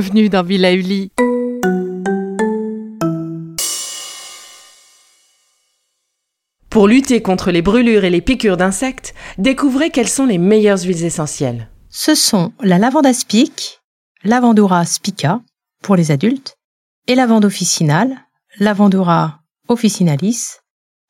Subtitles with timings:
[0.00, 1.10] bienvenue dans Villa Uli.
[6.70, 11.04] Pour lutter contre les brûlures et les piqûres d'insectes, découvrez quelles sont les meilleures huiles
[11.04, 11.68] essentielles.
[11.90, 13.80] Ce sont la lavande aspic,
[14.22, 15.40] Lavandura spica
[15.82, 16.54] pour les adultes
[17.08, 18.20] et lavande officinale,
[18.60, 20.58] Lavandura officinalis,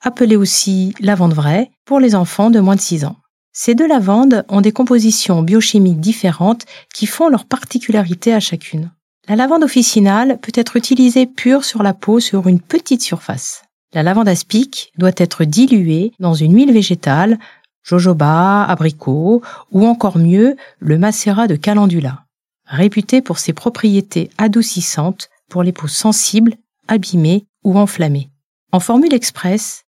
[0.00, 3.16] appelée aussi lavande vraie pour les enfants de moins de 6 ans.
[3.60, 8.92] Ces deux lavandes ont des compositions biochimiques différentes qui font leur particularité à chacune.
[9.26, 13.64] La lavande officinale peut être utilisée pure sur la peau sur une petite surface.
[13.92, 17.36] La lavande aspic doit être diluée dans une huile végétale,
[17.82, 22.26] jojoba, abricot ou encore mieux le macérat de calendula,
[22.64, 26.54] réputé pour ses propriétés adoucissantes pour les peaux sensibles,
[26.86, 28.30] abîmées ou enflammées.
[28.70, 29.82] En formule express,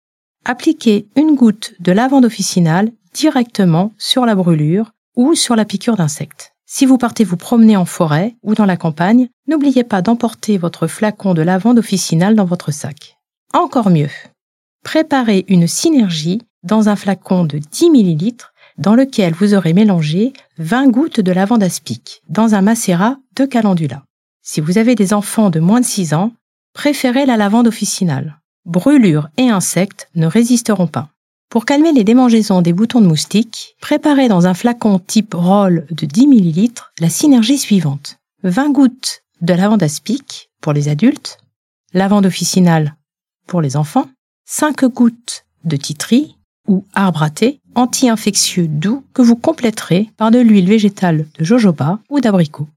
[0.47, 6.55] appliquez une goutte de lavande officinale directement sur la brûlure ou sur la piqûre d'insectes.
[6.67, 10.87] Si vous partez vous promener en forêt ou dans la campagne, n'oubliez pas d'emporter votre
[10.87, 13.17] flacon de lavande officinale dans votre sac.
[13.55, 14.11] Encore mieux,
[14.84, 18.36] préparez une synergie dans un flacon de 10 ml
[18.77, 24.05] dans lequel vous aurez mélangé 20 gouttes de lavande aspic dans un macérat de calendula.
[24.42, 26.33] Si vous avez des enfants de moins de 6 ans,
[26.75, 28.39] préférez la lavande officinale.
[28.67, 31.09] Brûlures et insectes ne résisteront pas.
[31.49, 36.05] Pour calmer les démangeaisons des boutons de moustiques, préparez dans un flacon type roll de
[36.05, 36.69] 10 ml
[37.01, 38.19] la synergie suivante.
[38.43, 41.39] 20 gouttes de lavande aspic pour les adultes,
[41.95, 42.97] lavande officinale
[43.47, 44.11] pour les enfants,
[44.45, 47.31] 5 gouttes de titri ou arbre à
[47.77, 52.69] anti-infectieux doux que vous compléterez par de l'huile végétale de jojoba ou d'abricot.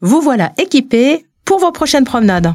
[0.00, 2.54] Vous voilà équipé pour vos prochaines promenades.